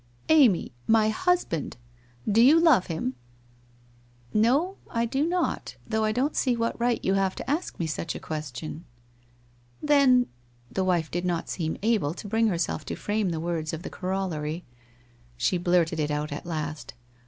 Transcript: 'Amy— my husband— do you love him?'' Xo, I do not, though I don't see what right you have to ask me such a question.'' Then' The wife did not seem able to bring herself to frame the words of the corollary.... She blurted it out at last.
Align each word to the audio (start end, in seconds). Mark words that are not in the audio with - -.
'Amy— 0.29 0.71
my 0.97 1.09
husband— 1.09 1.77
do 2.27 2.41
you 2.41 2.59
love 2.59 2.87
him?'' 2.87 3.13
Xo, 4.33 4.77
I 4.89 5.05
do 5.05 5.27
not, 5.27 5.75
though 5.87 6.03
I 6.03 6.11
don't 6.11 6.35
see 6.35 6.55
what 6.55 6.79
right 6.81 6.99
you 7.05 7.13
have 7.13 7.35
to 7.35 7.47
ask 7.47 7.77
me 7.77 7.85
such 7.85 8.15
a 8.15 8.19
question.'' 8.19 8.83
Then' 9.93 10.25
The 10.71 10.83
wife 10.83 11.11
did 11.11 11.23
not 11.23 11.49
seem 11.49 11.77
able 11.83 12.15
to 12.15 12.27
bring 12.27 12.47
herself 12.47 12.83
to 12.87 12.95
frame 12.95 13.29
the 13.29 13.39
words 13.39 13.73
of 13.73 13.83
the 13.83 13.91
corollary.... 13.91 14.65
She 15.37 15.59
blurted 15.59 15.99
it 15.99 16.09
out 16.09 16.31
at 16.31 16.47
last. 16.47 16.95